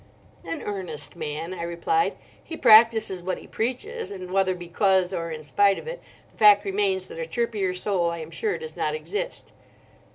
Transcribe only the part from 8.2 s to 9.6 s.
sure does not exist."